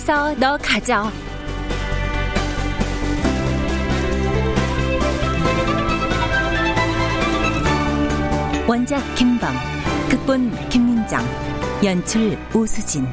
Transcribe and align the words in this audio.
해서 0.00 0.34
너 0.36 0.56
가져. 0.56 1.12
원작 8.66 9.14
김범, 9.14 9.50
극본 10.08 10.68
김민정, 10.70 11.22
연출 11.84 12.38
오수진. 12.54 13.06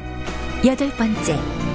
여덟 0.64 0.88
번째. 0.96 1.67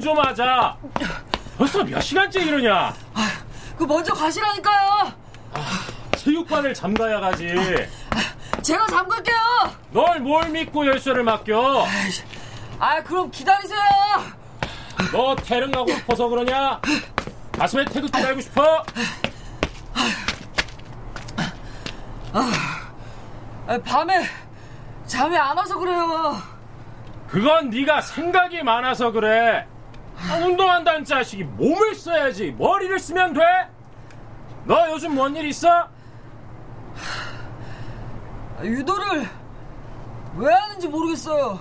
좀 0.00 0.18
하자. 0.18 0.76
벌써 1.58 1.84
몇 1.84 2.00
시간째 2.00 2.40
이러냐? 2.42 2.94
그 3.76 3.84
먼저 3.84 4.12
가시라니까요. 4.14 5.12
체육관을 6.16 6.74
잠가야 6.74 7.20
가지. 7.20 7.54
제가 8.62 8.86
잠글게요. 8.86 9.36
널 9.90 10.20
뭘 10.20 10.48
믿고 10.50 10.86
열쇠를 10.86 11.24
맡겨? 11.24 11.86
아, 12.78 13.02
그럼 13.02 13.30
기다리세요. 13.30 13.80
너 15.12 15.34
태릉하고 15.36 15.88
싶어서 15.94 16.28
그러냐? 16.28 16.80
가슴에 17.52 17.84
태극기 17.86 18.10
달고 18.12 18.40
싶어? 18.40 18.84
아, 22.32 23.78
밤에 23.84 24.24
잠이 25.06 25.36
안 25.36 25.56
와서 25.56 25.76
그래요. 25.78 26.40
그건 27.28 27.70
네가 27.70 28.00
생각이 28.00 28.62
많아서 28.62 29.10
그래. 29.10 29.66
아, 30.30 30.36
운동한다는 30.44 31.04
자식이 31.04 31.44
몸을 31.44 31.94
써야지 31.94 32.52
머리를 32.58 32.98
쓰면 32.98 33.32
돼? 33.34 33.40
너 34.64 34.88
요즘 34.90 35.14
뭔 35.14 35.36
일 35.36 35.46
있어? 35.46 35.68
아, 38.58 38.64
유도를 38.64 39.26
왜 40.36 40.52
하는지 40.52 40.88
모르겠어요. 40.88 41.58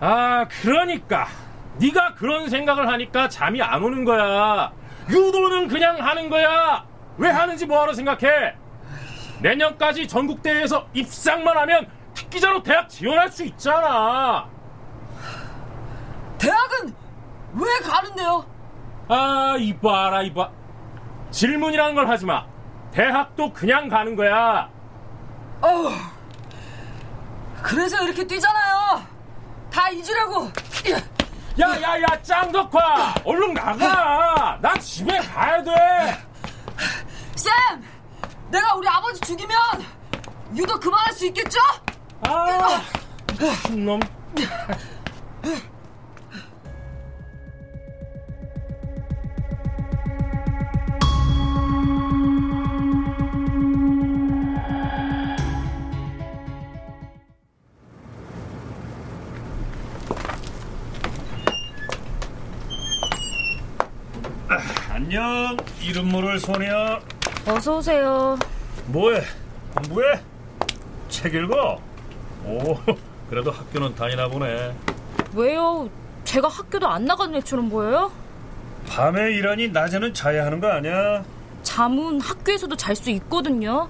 아 0.00 0.46
그러니까 0.48 1.28
네가 1.78 2.14
그런 2.14 2.48
생각을 2.48 2.88
하니까 2.88 3.28
잠이 3.28 3.60
안 3.62 3.82
오는 3.82 4.04
거야 4.04 4.72
유도는 5.08 5.68
그냥 5.68 5.96
하는 6.00 6.30
거야 6.30 6.84
왜 7.18 7.28
하는지 7.30 7.66
뭐하러 7.66 7.92
생각해 7.92 8.54
내년까지 9.40 10.08
전국대회에서 10.08 10.86
입상만 10.94 11.56
하면 11.58 11.86
특기자로 12.14 12.62
대학 12.62 12.88
지원할 12.88 13.28
수 13.30 13.44
있잖아 13.44 14.48
대학은 16.38 16.94
왜 17.54 17.78
가는데요? 17.82 18.44
아 19.08 19.56
이봐라 19.58 20.22
이봐 20.22 20.50
질문이라는 21.30 21.94
걸 21.94 22.08
하지 22.08 22.26
마 22.26 22.44
대학도 22.92 23.52
그냥 23.52 23.88
가는 23.88 24.14
거야 24.16 24.68
어우, 25.62 25.90
그래서 27.62 28.02
이렇게 28.02 28.26
뛰잖아요. 28.26 29.02
다 29.70 29.90
잊으려고. 29.90 30.48
야 31.60 31.68
야 31.82 32.00
야 32.00 32.22
짱덕화 32.22 33.14
얼른 33.24 33.52
나가 33.52 34.58
나 34.62 34.78
집에 34.78 35.18
가야 35.18 35.62
돼 35.62 35.70
쌤! 37.36 37.52
내가 38.50 38.74
우리 38.76 38.88
아버지 38.88 39.20
죽이면 39.20 39.54
유도 40.56 40.80
그만할 40.80 41.12
수 41.12 41.26
있겠죠? 41.26 41.58
아, 42.22 42.80
놈. 43.70 44.00
안녕. 64.90 65.56
이름 65.80 66.08
모를 66.08 66.38
소녀. 66.40 66.98
어서 67.46 67.76
오세요. 67.78 68.36
뭐해? 68.86 69.22
공부해? 69.76 70.20
책 71.08 71.34
읽어? 71.34 71.80
오 72.44 72.76
그래도 73.28 73.50
학교는 73.52 73.94
다니나 73.94 74.26
보네. 74.28 74.74
왜요? 75.34 75.88
제가 76.24 76.48
학교도 76.48 76.88
안 76.88 77.04
나가는 77.04 77.32
애처럼 77.36 77.68
보여요? 77.70 78.10
밤에 78.88 79.32
일하니 79.34 79.68
낮에는 79.68 80.12
자야 80.14 80.46
하는 80.46 80.58
거 80.60 80.66
아니야? 80.68 81.22
잠은 81.62 82.20
학교에서도 82.20 82.74
잘 82.76 82.96
수 82.96 83.10
있거든요. 83.10 83.88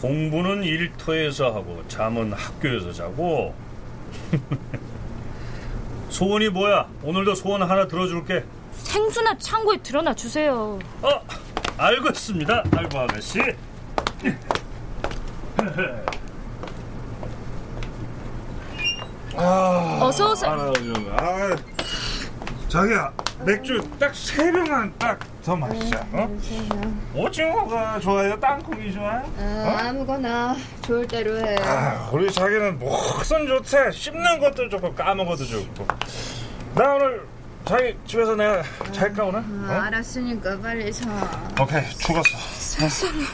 공부는 0.00 0.64
일터에서 0.64 1.46
하고 1.46 1.82
잠은 1.86 2.32
학교에서 2.32 2.92
자고. 2.92 3.54
소원이 6.10 6.48
뭐야? 6.48 6.88
오늘도 7.02 7.34
소원 7.34 7.62
하나 7.62 7.86
들어줄게 7.86 8.44
생수나 8.82 9.36
창고에 9.38 9.76
들여놔 9.78 10.14
주세요. 10.14 10.78
어 11.02 11.20
알고 11.78 12.08
있습니다 12.08 12.64
알고 12.76 12.98
아가씨 12.98 13.40
아, 19.36 19.98
어서 20.02 20.32
오세요. 20.32 20.50
아, 20.50 21.22
아, 21.22 21.56
자기야 22.68 23.12
맥주 23.44 23.82
딱 23.98 24.14
세 24.14 24.50
병만 24.50 24.92
딱 24.98 25.18
더 25.46 25.54
마시자 25.54 26.04
어? 26.12 26.28
오징어가 27.14 28.00
좋아요? 28.00 28.40
땅콩이 28.40 28.92
좋아요? 28.92 29.22
어, 29.38 29.76
아무거나 29.78 30.56
좋을 30.84 31.06
대로 31.06 31.36
해. 31.38 31.54
아, 31.62 32.10
우리 32.12 32.28
자기는 32.32 32.80
뭐든 32.80 33.46
좋대 33.46 33.92
씹는 33.92 34.40
것도 34.40 34.68
좋고 34.68 34.92
까먹어도 34.94 35.44
좋고 35.44 35.86
나 36.74 36.94
오늘 36.94 37.24
자기 37.66 37.96
집에서 38.06 38.36
내가 38.36 38.62
잘까 38.92 39.24
오늘? 39.24 39.40
어, 39.40 39.72
알았으니까 39.72 40.58
빨리 40.60 40.92
자. 40.92 41.04
오케이 41.60 41.84
죽었어 41.98 42.38
세상에. 42.54 43.24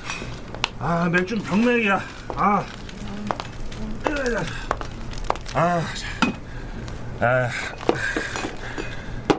아 0.79 1.09
맥주 1.11 1.37
병맥이야. 1.39 2.01
아. 2.35 2.65
아, 5.55 5.83
자. 5.95 7.27
아, 7.27 7.51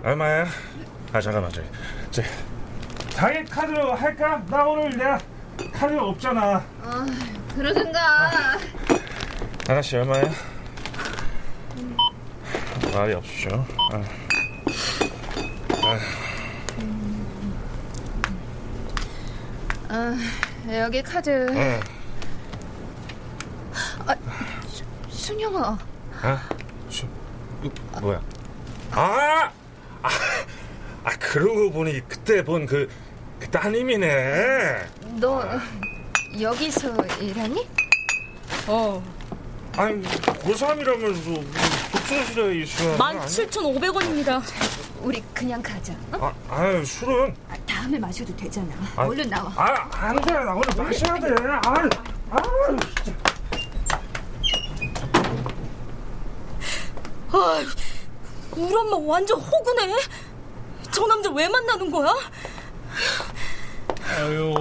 얼마야? 0.04 0.46
아 1.12 1.20
잠깐만 1.22 1.52
저기, 1.52 1.68
저 2.12 2.22
자기 3.10 3.44
카드로 3.46 3.94
할까? 3.96 4.44
나 4.48 4.64
오늘 4.64 4.92
내가 4.96 5.18
카드 5.74 5.94
없잖아. 5.98 6.64
아, 6.84 7.06
그러든가. 7.56 8.60
아가씨 9.68 9.98
얼마야? 9.98 10.24
말이 12.94 13.14
없죠. 13.14 13.66
아. 13.92 14.23
아, 19.90 20.16
여기 20.72 21.02
카드. 21.04 21.30
응. 21.30 21.80
아, 24.08 24.16
수, 24.68 24.84
순영아. 25.10 25.78
아, 26.22 26.50
수, 26.90 27.06
어, 27.94 28.00
뭐야? 28.02 28.22
아, 28.92 29.52
아, 30.02 30.10
아 31.04 31.10
그러고 31.20 31.72
보니 31.72 32.08
그때 32.08 32.44
본 32.44 32.66
그 32.66 32.88
그 33.44 33.50
따님이네. 33.50 34.86
너 35.20 35.44
여기서 36.40 36.96
일하니? 37.20 37.68
어. 38.68 39.04
아니 39.76 40.02
고3이라면서 40.02 41.44
독서실에 42.18 42.62
있으면 42.62 42.98
17,500원입니다. 42.98 44.42
우리 45.02 45.22
그냥 45.34 45.62
가자. 45.62 45.94
어? 46.14 46.34
아, 46.50 46.56
아유 46.62 46.86
술은 46.86 47.36
아, 47.50 47.56
다음에 47.66 47.98
마셔도 48.00 48.36
되잖아. 48.36 48.74
아, 48.96 49.04
얼른 49.06 49.30
나와. 49.30 49.52
아, 49.56 49.90
안 49.92 50.16
돼. 50.22 50.32
나 50.34 50.54
오늘 50.54 50.84
마셔야 50.84 51.20
돼. 51.20 51.28
아, 51.44 51.62
아, 52.32 52.78
진짜. 53.04 53.14
아, 57.32 57.64
우리 58.56 58.76
엄마 58.76 58.98
완전 58.98 59.40
호구네. 59.40 59.96
저 60.92 61.08
남자 61.08 61.32
왜 61.32 61.50
만나는 61.50 61.90
거야? 61.92 62.14
아유, 64.08 64.54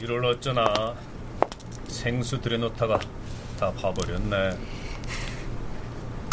이럴 0.00 0.24
어쩌나. 0.26 0.94
생수 1.88 2.40
들여놓다가 2.40 3.00
다 3.58 3.72
봐버렸네. 3.72 4.75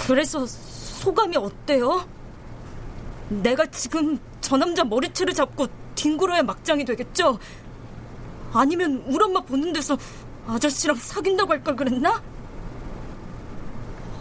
그래서 0.07 0.45
소감이 0.45 1.37
어때요? 1.37 2.07
내가 3.29 3.65
지금 3.67 4.19
저 4.41 4.57
남자 4.57 4.83
머리채를 4.83 5.33
잡고 5.33 5.67
뒹굴어야 5.95 6.43
막장이 6.43 6.83
되겠죠? 6.85 7.39
아니면 8.53 9.03
우리 9.07 9.23
엄마 9.23 9.39
보는 9.41 9.73
데서 9.73 9.97
아저씨랑 10.47 10.97
사귄다고 10.97 11.51
할 11.53 11.63
걸 11.63 11.75
그랬나? 11.75 12.21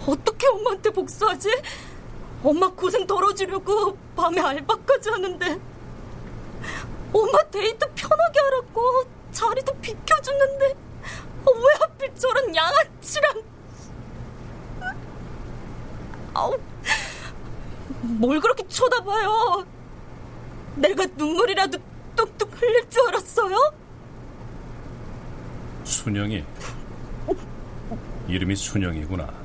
어떻게 0.07 0.47
엄마한테 0.49 0.91
복수하지? 0.91 1.51
엄마 2.43 2.69
고생 2.71 3.07
덜어주려고 3.07 3.97
밤에 4.17 4.41
알바까지 4.41 5.11
하는데 5.11 5.61
엄마 7.13 7.43
데이트 7.51 7.87
편하게 7.95 8.41
하라고 8.41 9.05
자리도 9.33 9.73
비켜줬는데 9.81 10.65
왜 10.67 11.75
하필 11.81 12.15
저런 12.17 12.55
양아치랑 12.55 13.43
아우 16.35 16.57
뭘 18.03 18.41
그렇게 18.41 18.67
쳐다봐요 18.69 19.67
내가 20.77 21.07
눈물이라도 21.17 21.79
뚝뚝 22.17 22.51
흘릴 22.61 22.89
줄 22.91 23.09
알았어요? 23.09 23.57
순영이. 25.85 26.45
이름이 28.29 28.57
순영이구나. 28.57 29.42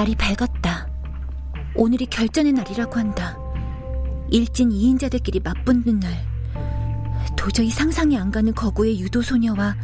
날이 0.00 0.14
밝았다. 0.14 0.88
오늘이 1.74 2.06
결전의 2.06 2.54
날이라고 2.54 2.98
한다. 2.98 3.36
일진 4.30 4.70
2인자들끼리 4.70 5.44
맞붙는 5.44 6.00
날. 6.00 6.10
도저히 7.36 7.68
상상이 7.68 8.16
안 8.16 8.30
가는 8.30 8.54
거구의 8.54 8.98
유도 8.98 9.20
소녀와 9.20 9.76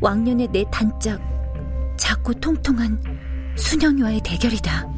왕년의 0.00 0.50
내 0.52 0.64
단짝 0.70 1.20
작고 1.96 2.34
통통한 2.34 3.02
순영이와의 3.56 4.20
대결이다. 4.20 4.88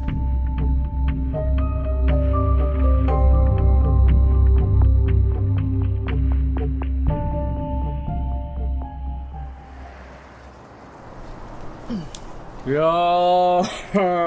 야, 12.69 14.22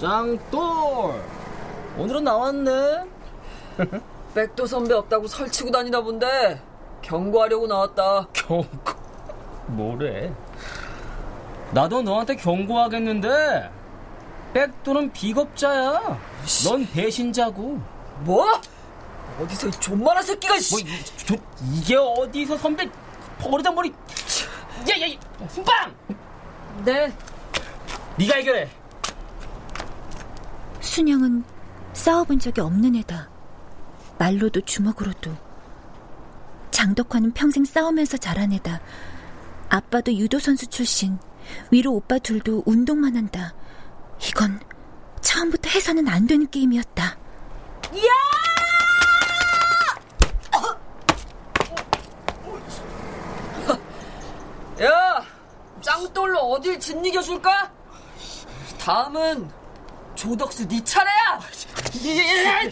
짱돌. 0.00 1.22
오늘은 1.98 2.24
나왔네. 2.24 3.04
백도 4.34 4.66
선배 4.66 4.94
없다고 4.94 5.26
설치고 5.26 5.70
다니나 5.70 6.00
본데 6.00 6.62
경고하려고 7.02 7.66
나왔다. 7.66 8.28
경고? 8.32 8.66
뭐래? 9.66 10.32
나도 11.72 12.00
너한테 12.02 12.36
경고하겠는데 12.36 13.70
백도는 14.54 15.12
비겁자야. 15.12 16.18
넌 16.64 16.86
배신자고. 16.90 17.78
뭐? 18.20 18.46
어디서 19.40 19.68
이 19.68 19.70
존만한 19.72 20.22
새끼가 20.22 20.58
씨. 20.58 20.74
뭐 20.74 20.80
이, 20.80 21.04
저, 21.26 21.34
이게 21.74 21.96
어디서 21.96 22.56
선배 22.56 22.88
버르장 23.38 23.74
머리? 23.74 23.92
야야, 24.88 25.14
훈빵! 25.48 25.94
네. 26.84 27.12
네가 28.16 28.36
해결해. 28.36 28.79
순영은 30.80 31.44
싸워본 31.92 32.38
적이 32.38 32.62
없는 32.62 32.96
애다. 32.96 33.28
말로도 34.18 34.62
주먹으로도. 34.62 35.34
장덕화는 36.70 37.32
평생 37.32 37.64
싸우면서 37.64 38.16
자란 38.16 38.52
애다. 38.52 38.80
아빠도 39.68 40.14
유도 40.14 40.38
선수 40.38 40.66
출신. 40.66 41.18
위로 41.70 41.92
오빠 41.92 42.18
둘도 42.18 42.62
운동만 42.66 43.16
한다. 43.16 43.54
이건 44.28 44.60
처음부터 45.20 45.68
해서는 45.70 46.08
안 46.08 46.26
되는 46.26 46.48
게임이었다. 46.48 47.04
야! 47.04 48.30
야, 54.82 55.22
짱돌로 55.82 56.38
어딜 56.38 56.80
짓이겨 56.80 57.20
줄까? 57.20 57.70
다음은 58.80 59.50
조덕수 60.20 60.68
네 60.68 60.84
차례야. 60.84 61.14
야, 61.32 61.40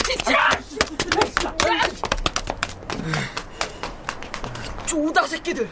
진짜! 0.05 0.51
쪼다 4.85 5.27
새끼들. 5.27 5.67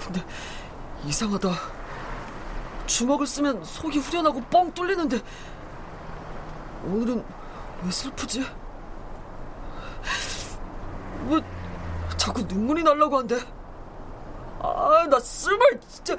근데 0.00 0.24
이상하다. 1.04 1.48
주먹을 2.86 3.24
쓰면 3.28 3.64
속이 3.64 4.00
후련하고 4.00 4.42
뻥 4.50 4.74
뚫리는데 4.74 5.20
오늘은 6.86 7.24
왜 7.84 7.90
슬프지? 7.92 8.44
왜 11.28 11.40
자꾸 12.16 12.42
눈물이 12.42 12.82
날라고 12.82 13.18
한대? 13.18 13.38
아, 14.58 15.06
나 15.08 15.20
쓸말 15.20 15.78
진짜. 15.88 16.16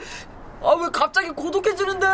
아, 0.64 0.76
왜 0.76 0.90
갑자기 0.92 1.30
고독해지는데? 1.30 2.06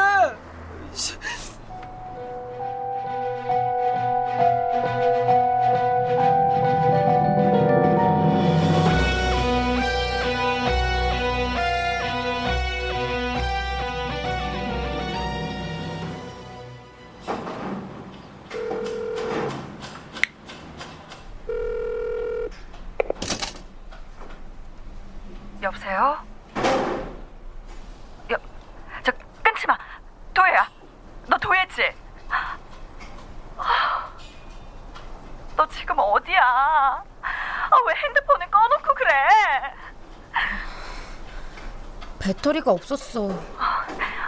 배터리가 42.48 42.72
없었어. 42.72 43.26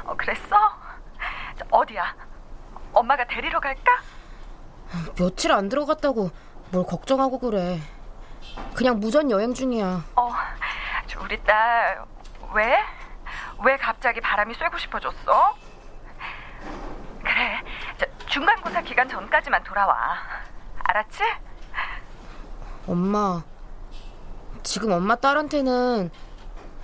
어, 0.03 0.15
그랬어? 0.17 0.55
저, 1.57 1.65
어디야? 1.71 2.15
엄마가 2.93 3.25
데리러 3.25 3.59
갈까? 3.59 4.01
며칠 5.17 5.51
안 5.51 5.69
들어갔다고 5.69 6.29
뭘 6.71 6.85
걱정하고 6.85 7.39
그래. 7.39 7.79
그냥 8.75 8.99
무전 8.99 9.29
여행 9.31 9.53
중이야. 9.53 10.03
어, 10.15 10.31
저 11.07 11.19
우리 11.21 11.41
딸 11.43 12.03
왜? 12.53 12.77
왜 13.63 13.77
갑자기 13.77 14.19
바람이 14.19 14.53
쐬고 14.55 14.77
싶어졌어? 14.77 15.55
그래, 17.21 17.61
저 17.97 18.05
중간고사 18.27 18.81
기간 18.81 19.07
전까지만 19.07 19.63
돌아와. 19.63 19.95
알았지? 20.83 21.23
엄마, 22.87 23.43
지금 24.63 24.91
엄마 24.91 25.15
딸한테는 25.15 26.09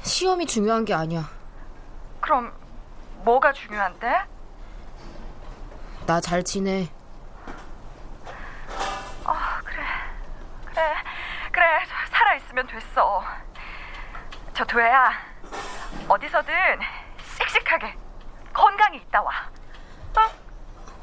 시험이 0.09 0.45
중요한 0.45 0.85
게 0.85 0.93
아니야. 0.93 1.27
그럼 2.21 2.53
뭐가 3.23 3.51
중요한데? 3.53 4.21
나 6.05 6.21
잘 6.21 6.43
지내. 6.43 6.87
어, 9.23 9.33
그래, 9.63 9.81
그래, 10.65 10.81
그래, 11.51 11.65
살아 12.11 12.35
있으면 12.35 12.67
됐어. 12.67 13.23
저 14.53 14.63
도야야, 14.63 15.11
어디서든 16.07 16.53
씩씩하게 17.39 17.95
건강히 18.53 18.97
있다 18.99 19.21
와. 19.23 19.31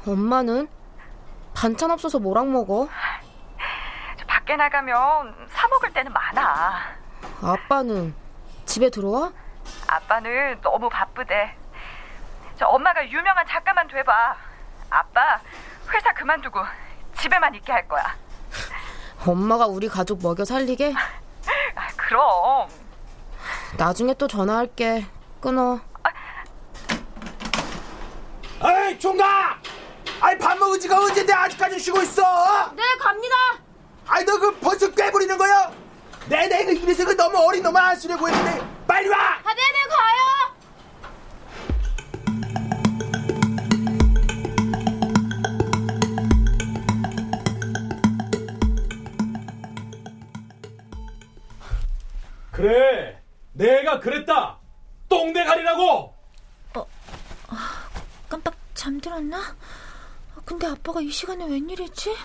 엄마는 0.07 0.67
반찬 1.55 1.91
없어서 1.91 2.19
뭐랑 2.19 2.51
먹어? 2.51 2.87
저 4.17 4.25
밖에 4.25 4.55
나가면 4.55 5.47
사 5.51 5.67
먹을 5.67 5.91
때는 5.93 6.11
많아. 6.11 6.79
아빠는 7.41 8.13
집에 8.65 8.89
들어와? 8.89 9.31
아빠는 9.87 10.59
너무 10.61 10.89
바쁘대. 10.89 11.55
저 12.57 12.65
엄마가 12.67 13.07
유명한 13.09 13.45
작가만 13.47 13.87
돼봐. 13.87 14.35
아빠 14.89 15.39
회사 15.93 16.13
그만두고 16.13 16.59
집에만 17.19 17.55
있게 17.55 17.71
할 17.71 17.87
거야. 17.87 18.15
엄마가 19.25 19.67
우리 19.67 19.87
가족 19.87 20.21
먹여 20.21 20.43
살리게? 20.45 20.93
아, 21.75 21.87
그럼. 21.95 22.67
나중에 23.77 24.13
또 24.15 24.27
전화할게. 24.27 25.05
끊어. 25.41 25.79
에이 28.65 28.97
총각! 28.97 29.59
아이 30.21 30.37
밥 30.37 30.57
먹은 30.57 30.79
지가 30.79 30.97
언제인데 30.97 31.33
아직까지 31.33 31.77
쉬고 31.79 32.01
있어? 32.01 32.23
네 32.73 32.81
갑니다. 32.97 33.35
아이 34.07 34.23
너 34.23 34.37
그 34.39 34.57
벌써 34.59 34.89
꿰부리는 34.89 35.37
거야? 35.37 35.69
네네 36.29 36.65
그 36.65 36.71
이래서 36.73 37.05
그 37.05 37.15
너무 37.15 37.37
어린 37.37 37.61
놈을 37.63 37.79
안 37.79 37.95
쓰려고 37.95 38.27
했는데 38.27 38.61
빨리 38.87 39.09
와! 39.09 39.17
아 39.17 39.53
네네 39.53 39.87
가요. 39.89 40.23
그래, 52.51 53.19
내가 53.53 53.99
그랬다. 53.99 54.59
똥대가리라고. 55.09 56.13
깜빡 58.29 58.55
잠들었나? 58.73 59.37
아, 59.39 60.41
근데 60.45 60.67
아빠가 60.67 61.01
이 61.01 61.09
시간에 61.09 61.45
웬일이지? 61.45 62.15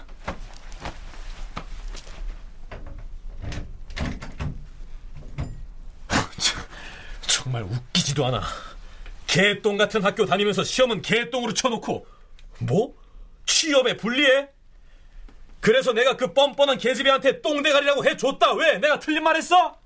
정말 7.49 7.63
웃기지도 7.63 8.27
않아. 8.27 8.43
개똥 9.27 9.79
같은 9.79 10.05
학교 10.05 10.27
다니면서 10.27 10.65
시험은 10.65 11.01
개똥으로 11.01 11.55
쳐놓고 11.55 12.07
뭐? 12.59 12.95
취업에 13.47 13.97
불리해? 13.97 14.49
그래서 15.61 15.95
내가 15.95 16.17
그 16.19 16.35
뻔뻔한 16.35 16.77
개집애한테 16.77 17.41
똥대가리라고 17.41 18.05
해줬다. 18.05 18.53
왜? 18.53 18.79
내가 18.79 18.99
틀린 18.99 19.23
말 19.23 19.37
했어? 19.37 19.79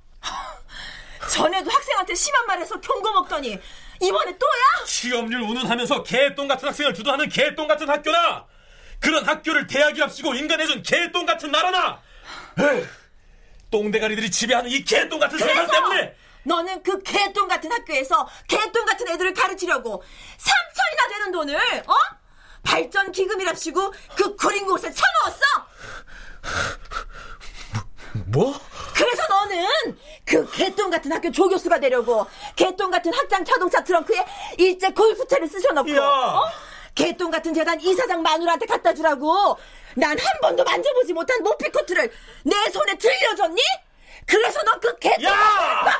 전에도 1.30 1.70
학생한테 1.70 2.14
심한 2.16 2.46
말해서 2.46 2.80
경고 2.80 3.12
먹더니 3.12 3.56
이번에 4.00 4.36
또야? 4.36 4.84
취업률 4.84 5.42
운운하면서 5.42 6.02
개똥 6.02 6.48
같은 6.48 6.66
학생을 6.66 6.92
주도하는 6.94 7.28
개똥 7.28 7.68
같은 7.68 7.88
학교나 7.88 8.44
그런 8.98 9.24
학교를 9.24 9.68
대학이랍시고 9.68 10.34
인간해준 10.34 10.82
개똥 10.82 11.26
같은 11.26 11.52
나라나 11.52 12.02
똥대가리들이 13.70 14.32
지배하는 14.32 14.68
이 14.68 14.82
개똥 14.82 15.20
같은 15.20 15.38
세상 15.38 15.68
때문에 15.68 16.21
너는 16.44 16.82
그 16.82 17.02
개똥 17.02 17.48
같은 17.48 17.70
학교에서 17.70 18.28
개똥 18.48 18.84
같은 18.84 19.08
애들을 19.08 19.34
가르치려고 19.34 20.02
3천이나 20.38 21.08
되는 21.10 21.32
돈을 21.32 21.56
어? 21.86 21.94
발전 22.62 23.12
기금이랍시고 23.12 23.92
그 24.16 24.36
구린 24.36 24.66
곳에 24.66 24.90
쳐넣었어? 24.92 25.42
뭐? 28.26 28.54
그래서 28.94 29.22
너는 29.28 29.98
그 30.24 30.50
개똥 30.52 30.90
같은 30.90 31.10
학교 31.12 31.30
조교수가 31.30 31.80
되려고 31.80 32.26
개똥 32.56 32.90
같은 32.90 33.12
학장 33.12 33.44
자동차 33.44 33.82
트렁크에 33.82 34.24
일제 34.58 34.90
골프채를 34.90 35.48
쓰셔놓고 35.48 36.00
어? 36.00 36.44
개똥 36.94 37.30
같은 37.30 37.54
재단 37.54 37.80
이사장 37.80 38.22
마누라한테 38.22 38.66
갖다 38.66 38.92
주라고 38.92 39.56
난 39.94 40.10
한 40.18 40.40
번도 40.40 40.64
만져보지 40.64 41.12
못한 41.12 41.42
모피코트를 41.42 42.10
내 42.44 42.70
손에 42.70 42.96
들려줬니? 42.96 43.60
그래서 44.26 44.62
넌 44.62 44.80
그 44.80 44.96
개똥 44.98 45.24
같은 45.30 45.84
거 45.84 45.90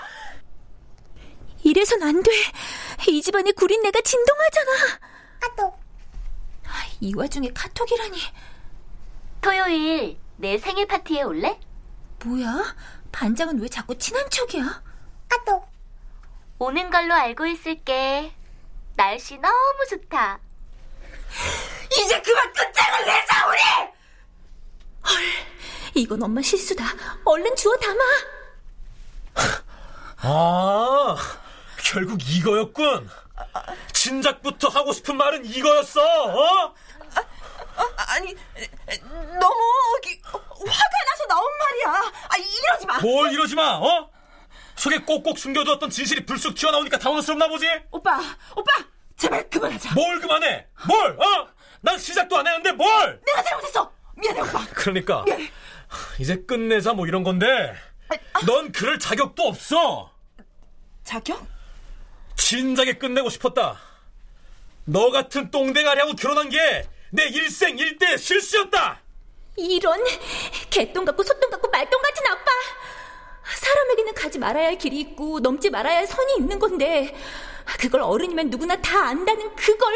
이래선 1.63 2.03
안 2.03 2.23
돼. 2.23 2.31
이 3.09 3.23
집안에 3.23 3.53
구린 3.53 3.83
내가 3.83 4.01
진동하잖아. 4.01 4.71
카톡. 5.41 5.81
이 7.01 7.15
와중에 7.15 7.51
카톡이라니. 7.53 8.19
토요일 9.41 10.19
내 10.37 10.59
생일 10.59 10.87
파티에 10.87 11.23
올래? 11.23 11.59
뭐야? 12.25 12.77
반장은 13.11 13.61
왜 13.61 13.69
자꾸 13.69 13.97
친한 13.99 14.29
척이야? 14.31 14.83
카톡. 15.29 15.69
오는 16.59 16.91
걸로 16.91 17.15
알고 17.15 17.47
있을게. 17.47 18.33
날씨 18.95 19.37
너무 19.39 19.87
좋다. 19.89 20.39
이제 21.91 22.21
그만 22.23 22.53
끝장을 22.53 23.05
내자 23.05 23.49
우리! 23.49 23.59
헐, 25.09 25.23
이건 25.95 26.23
엄마 26.23 26.41
실수다. 26.41 26.85
얼른 27.25 27.57
주워 27.57 27.75
담아. 27.77 28.05
아, 30.19 31.17
결국 31.85 32.21
이거였군. 32.29 33.09
진작부터 33.93 34.69
하고 34.69 34.93
싶은 34.93 35.17
말은 35.17 35.45
이거였어. 35.45 36.01
어? 36.03 36.75
아 37.97 38.19
니 38.21 38.35
너무 39.41 40.01
기- 40.03 40.21
화가 40.23 41.05
나서 41.07 41.27
나온 41.29 41.45
말이야. 41.59 42.13
아 42.29 42.37
이러지 42.37 42.87
마. 42.87 43.01
뭘 43.01 43.33
이러지 43.33 43.55
마. 43.55 43.77
어? 43.79 44.11
속에 44.77 44.99
꼭꼭 44.99 45.39
숨겨두었던 45.39 45.91
진실이 45.91 46.27
불쑥 46.27 46.55
튀어나오니까 46.55 46.99
당황스럽나 46.99 47.49
보지? 47.49 47.67
오빠, 47.91 48.21
오빠, 48.57 48.71
제발 49.17 49.49
그만하자. 49.49 49.95
뭘 49.95 50.21
그만해? 50.21 50.67
뭘? 50.87 51.19
어? 51.21 51.49
난 51.81 51.99
시작도 51.99 52.37
안 52.39 52.47
했는데 52.47 52.73
뭘? 52.73 53.21
내가 53.27 53.43
잘못했어. 53.43 53.93
미안해 54.17 54.41
오빠. 54.41 54.65
그러니까 54.75 55.23
미안해. 55.23 55.51
이제 56.19 56.37
끝내자 56.47 56.93
뭐 56.93 57.07
이런 57.07 57.23
건데 57.23 57.75
넌 58.47 58.73
그럴 58.73 58.99
자격도 58.99 59.43
없어. 59.45 60.11
자격? 61.05 61.47
진작에 62.37 62.95
끝내고 62.95 63.31
싶었다. 63.31 63.79
너 64.85 65.11
같은 65.11 65.51
똥대가리하고 65.51 66.15
결혼한 66.15 66.49
게 66.49 66.89
내 67.15 67.27
일생 67.27 67.79
일대의 67.79 68.17
실수였다. 68.17 69.03
이런 69.57 70.03
개똥 70.71 71.05
같고 71.05 71.23
소똥 71.23 71.51
같고 71.51 71.69
말똥 71.69 72.01
같은 72.01 72.27
아빠. 72.29 72.51
사람에게는 73.55 74.15
가지 74.15 74.39
말아야 74.39 74.69
할 74.69 74.79
길이 74.79 75.01
있고 75.01 75.39
넘지 75.41 75.69
말아야 75.69 75.99
할 75.99 76.07
선이 76.07 76.37
있는 76.39 76.59
건데 76.59 77.15
그걸 77.79 78.01
어른이면 78.01 78.49
누구나 78.49 78.81
다 78.81 79.09
안다는 79.09 79.55
그걸 79.57 79.93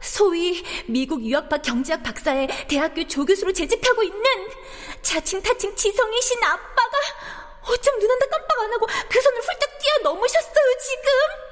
소위 0.00 0.64
미국 0.86 1.22
유학파 1.22 1.58
경제학 1.58 2.02
박사의 2.02 2.48
대학교 2.68 3.06
조교수로 3.06 3.52
재직하고 3.52 4.02
있는 4.02 4.24
자칭 5.02 5.42
타칭 5.42 5.76
지성이신 5.76 6.42
아빠가 6.42 6.96
어쩜 7.64 7.98
눈 7.98 8.10
하나 8.10 8.26
깜빡 8.30 8.60
안 8.60 8.72
하고 8.72 8.86
그 9.10 9.20
선을 9.20 9.38
훌쩍 9.40 9.78
뛰어넘으셨어요 9.78 10.78
지금 10.80 11.49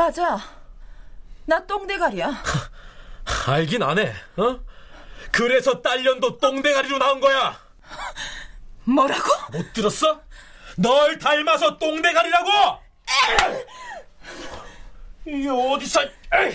맞아. 0.00 0.40
나 1.44 1.66
똥대가리야. 1.66 2.28
하, 2.28 3.52
알긴 3.56 3.82
안 3.82 3.98
해. 3.98 4.14
어? 4.38 4.58
그래서 5.30 5.82
딸년도 5.82 6.38
똥대가리로 6.38 6.96
나온 6.96 7.20
거야. 7.20 7.60
뭐라고? 8.84 9.28
못 9.52 9.74
들었어? 9.74 10.22
널 10.78 11.18
닮아서 11.18 11.76
똥대가리라고! 11.76 12.48
이게 15.28 15.50
어디서? 15.50 16.00
에이. 16.02 16.54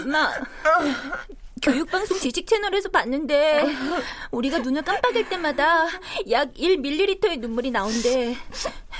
엄마, 0.02 0.32
교육방송 1.62 2.18
지식 2.18 2.47
채널에서 2.47 2.88
봤는데 2.88 3.64
우리가 4.32 4.59
눈을 4.59 4.82
깜빡일 4.82 5.28
때마다 5.28 5.87
약 6.30 6.52
1ml의 6.54 7.38
눈물이 7.38 7.71
나온대. 7.71 8.37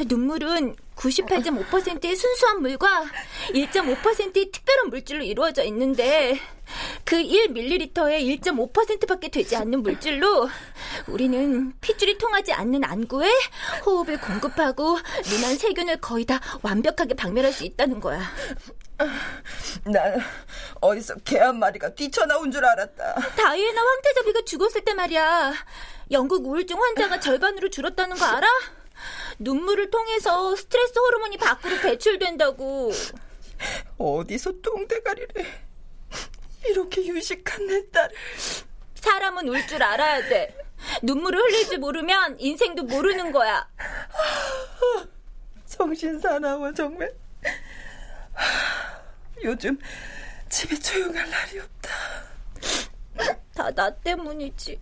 눈물은 0.07 0.77
98.5%의 0.95 2.15
순수한 2.15 2.63
물과 2.63 3.05
1.5%의 3.49 4.51
특별한 4.53 4.91
물질로 4.91 5.25
이루어져 5.25 5.65
있는데 5.65 6.39
그 7.05 7.17
1ml의 7.17 8.41
1.5%밖에 8.41 9.29
되지 9.29 9.57
않는 9.57 9.83
물질로 9.83 10.49
우리는 11.09 11.73
핏줄이 11.81 12.17
통하지 12.17 12.53
않는 12.53 12.85
안구에 12.85 13.29
호흡을 13.85 14.21
공급하고 14.21 14.99
눈안 15.31 15.57
세균을 15.57 15.97
거의 15.97 16.25
다 16.25 16.41
완벽하게 16.63 17.15
박멸할 17.15 17.53
수 17.53 17.65
있다는 17.65 17.99
거야. 17.99 18.23
난 19.85 20.21
어디서 20.83 21.15
개 21.25 21.39
한 21.39 21.59
마리가 21.61 21.91
뛰쳐나온 21.95 22.51
줄 22.51 22.65
알았다. 22.65 23.15
다이애나 23.37 23.81
황태자비가 23.81 24.43
죽었을 24.45 24.85
때 24.85 24.95
말이야. 24.95 25.55
영국 26.11 26.45
우울증 26.45 26.81
환자가 26.83 27.21
절반으로 27.21 27.71
줄었다는 27.71 28.17
거 28.17 28.25
알아? 28.25 28.47
눈물을 29.39 29.91
통해서 29.91 30.55
스트레스 30.57 30.99
호르몬이 30.99 31.37
밖으로 31.39 31.79
배출된다고. 31.81 32.91
어디서 33.97 34.61
똥대가리를 34.61 35.47
이렇게 36.67 37.07
유식한 37.07 37.65
내 37.69 37.89
딸을. 37.91 38.15
사람은 38.97 39.49
울 39.49 39.67
줄 39.69 39.83
알아야 39.83 40.29
돼. 40.29 40.57
눈물을 41.03 41.41
흘릴 41.41 41.67
줄 41.69 41.79
모르면 41.79 42.41
인생도 42.41 42.83
모르는 42.85 43.31
거야. 43.31 43.69
정신 45.67 46.19
사나워 46.19 46.73
정말. 46.75 47.13
요즘 49.45 49.79
집에 50.53 50.79
조용할 50.79 51.31
날이 51.31 51.59
없다. 51.61 51.91
다 53.55 53.71
나 53.71 53.91
때문이지. 53.91 54.79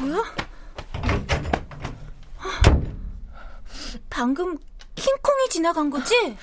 뭐야? 0.00 0.22
방금 4.10 4.58
킹콩이 4.94 5.48
지나간 5.50 5.90
거지? 5.90 6.36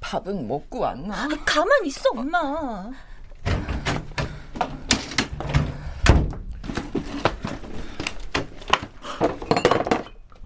밥은 0.00 0.46
먹고 0.48 0.80
왔나? 0.80 1.28
가만 1.44 1.84
있어, 1.86 2.10
엄마. 2.10 2.90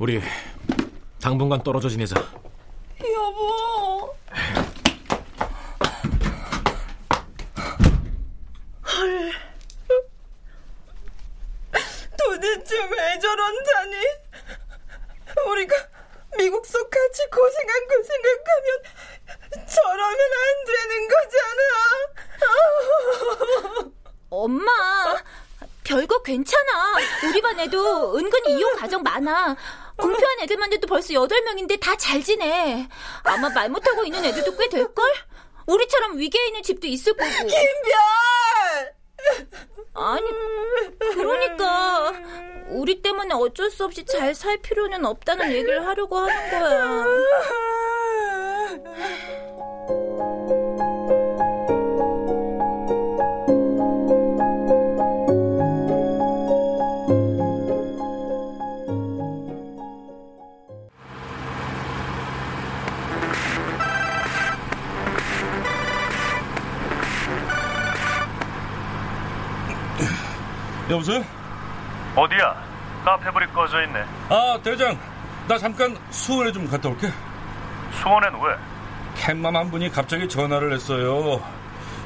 우리 0.02 0.20
당분간 1.20 1.62
떨어져 1.62 1.88
지내자. 1.88 2.16
여보. 2.16 4.12
헐. 8.84 9.32
도대체 12.18 12.82
왜 12.82 13.18
저런다니? 13.20 13.96
우리가 15.46 15.76
미국서 16.36 16.78
같이 16.88 17.22
고생한 17.30 17.86
걸 17.86 18.02
생각하면 18.02 18.82
저러면 19.68 20.18
안 20.18 20.64
되는 20.66 21.06
거잖아. 21.06 21.62
엄마, 24.30 24.66
별거 25.84 26.22
괜찮아. 26.22 26.96
우리 27.22 27.40
반 27.40 27.60
애도 27.60 28.18
은근히 28.18 28.58
이혼 28.58 28.74
가정 28.74 29.00
많아. 29.04 29.56
공표한 29.96 30.40
애들만 30.40 30.72
해도 30.72 30.86
벌써 30.86 31.12
8명인데 31.14 31.78
다 31.80 31.96
잘 31.96 32.22
지내. 32.22 32.88
아마 33.24 33.48
말 33.50 33.68
못하고 33.68 34.04
있는 34.04 34.24
애들도 34.24 34.56
꽤 34.56 34.68
될걸? 34.68 35.04
우리처럼 35.66 36.18
위기에 36.18 36.46
있는 36.48 36.62
집도 36.62 36.86
있을 36.86 37.12
거고. 37.14 37.30
김별! 37.30 37.54
아니, 39.94 40.24
그러니까. 41.14 42.12
우리 42.70 43.02
때문에 43.02 43.34
어쩔 43.34 43.70
수 43.70 43.84
없이 43.84 44.04
잘 44.04 44.34
살 44.34 44.56
필요는 44.58 45.04
없다는 45.04 45.52
얘기를 45.52 45.86
하려고 45.86 46.16
하는 46.18 46.50
거야. 46.50 47.06
여보세요? 71.02 71.24
어디야? 72.14 72.54
카페불이 73.04 73.46
꺼져 73.48 73.82
있네. 73.82 74.04
아 74.28 74.58
대장 74.62 74.96
나 75.48 75.58
잠깐 75.58 75.96
수원에 76.10 76.52
좀 76.52 76.68
갔다 76.70 76.88
올게 76.88 77.08
수원엔 78.00 78.32
왜? 78.40 78.54
캣맘 79.16 79.56
한 79.56 79.70
분이 79.70 79.90
갑자기 79.90 80.28
전화를 80.28 80.72
했어요 80.72 81.40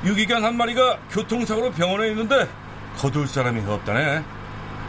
유기견 0.05 0.43
한 0.43 0.57
마리가 0.57 0.97
교통사고로 1.11 1.73
병원에 1.73 2.09
있는데 2.09 2.49
거둘 2.97 3.27
사람이 3.29 3.71
없다네 3.71 4.25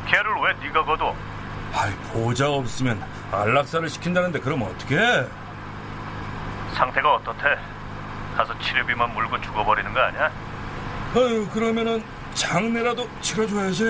걔를 0.08 0.26
왜 0.44 0.66
네가 0.66 0.86
거둬? 0.86 1.14
아이 1.76 1.92
보호자가 2.14 2.54
없으면 2.54 3.04
안락사를 3.32 3.90
시킨다는데 3.90 4.40
그럼 4.40 4.64
어떡해 4.64 5.28
상태가 6.74 7.16
어떻대? 7.16 7.58
가서 8.38 8.58
치료비만 8.60 9.14
물고 9.14 9.40
죽어버리는 9.42 9.94
거 9.94 10.00
아니야? 10.00 10.32
아유 11.16 11.48
그러면은 11.54 12.02
장례라도 12.38 13.10
치러줘야지 13.20 13.84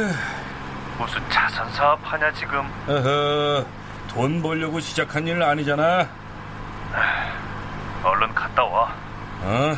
무슨 0.97 1.21
자선 1.29 1.69
사업 1.73 1.99
하냐 2.01 2.31
지금? 2.31 2.60
어허 2.88 3.65
돈 4.07 4.41
벌려고 4.41 4.79
시작한 4.79 5.27
일 5.27 5.43
아니잖아 5.43 6.07
얼른 8.03 8.33
갔다 8.33 8.63
와. 8.63 8.95
어? 9.41 9.75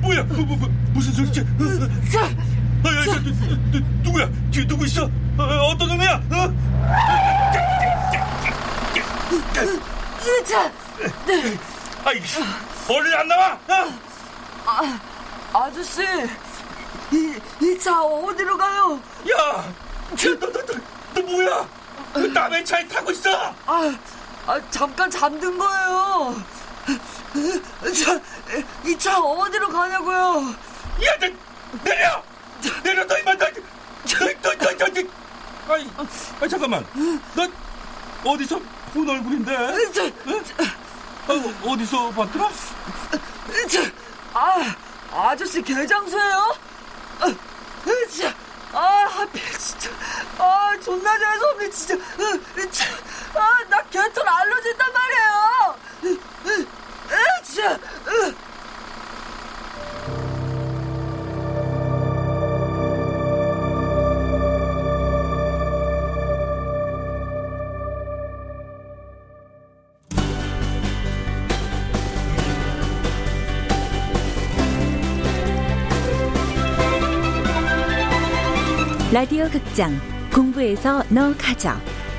뭐야? 0.00 0.22
뭐, 0.22 0.36
뭐, 0.44 0.56
뭐, 0.56 0.68
무슨 0.92 1.12
소리지? 1.12 1.40
아, 1.40 1.44
누, 3.72 3.80
누구야? 4.04 4.28
뒤에 4.52 4.66
누구 4.66 4.86
있어? 4.86 5.04
어, 5.36 5.42
어떤 5.42 5.88
놈이야? 5.88 6.22
어? 6.30 6.56
의자. 10.26 10.70
아이, 12.04 12.20
얼른 12.88 13.14
안 13.18 13.28
나와? 13.28 13.52
어? 13.52 13.98
아, 14.66 15.00
아저씨, 15.52 16.02
이, 17.12 17.38
이 17.60 17.78
차 17.78 18.02
어디로 18.02 18.56
가요? 18.58 19.00
야, 19.30 19.72
너, 20.10 20.38
너, 20.40 20.52
너, 20.52 20.74
너 21.14 21.22
뭐야? 21.22 21.68
그 22.14 22.18
남의 22.20 22.64
차에 22.64 22.86
타고 22.88 23.10
있어? 23.10 23.54
아, 23.66 23.94
아 24.46 24.60
잠깐 24.70 25.10
잠든 25.10 25.56
거예요. 25.58 26.42
차, 27.94 28.20
이차 28.84 29.20
어디로 29.20 29.68
가냐고요? 29.68 30.54
야, 31.04 31.18
너, 31.20 31.28
내려! 31.84 32.22
내려, 32.82 33.04
너 33.06 33.18
이만, 33.18 33.38
너, 33.38 33.46
저, 34.06 34.24
너, 34.42 34.54
너, 34.56 34.76
너, 34.76 34.86
너. 34.88 35.74
아이, 35.74 35.90
아, 36.40 36.48
잠깐만. 36.48 36.86
너 37.34 38.30
어디서 38.32 38.60
본 38.96 39.10
얼굴인데? 39.10 39.54
어? 39.54 39.72
어, 41.28 41.70
어디서 41.70 42.10
봤더라? 42.12 42.48
아, 44.32 44.74
아저씨 45.12 45.60
개장수예요? 45.60 46.56
아, 47.20 47.34
진짜. 48.10 48.34
아, 48.72 49.06
하필 49.10 49.42
진짜. 49.58 49.90
아, 50.38 50.74
존나 50.82 51.18
잘했네, 51.18 51.70
진짜. 51.70 51.94
아, 53.34 53.64
나 53.68 53.82
라디오 79.16 79.48
극장 79.48 79.98
공부에서 80.30 81.02
너 81.08 81.34
가져 81.38 81.70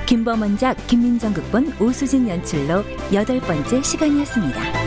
김범원작 0.08 0.88
김민정 0.88 1.32
극본 1.32 1.76
오수진 1.80 2.28
연출로 2.28 2.84
여덟 3.14 3.40
번째 3.40 3.84
시간이었습니다. 3.84 4.87